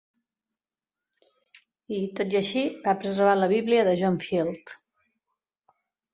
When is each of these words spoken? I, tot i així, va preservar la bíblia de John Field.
I, 1.97 1.99
tot 2.21 2.33
i 2.37 2.39
així, 2.41 2.65
va 2.87 2.97
preservar 3.05 3.37
la 3.43 3.51
bíblia 3.53 3.85
de 3.91 3.95
John 4.01 4.19
Field. 4.27 4.77